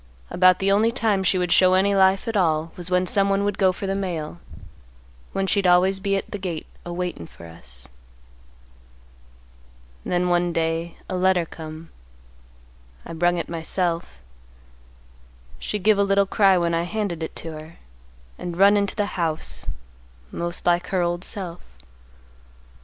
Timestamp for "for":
3.71-3.85, 7.27-7.45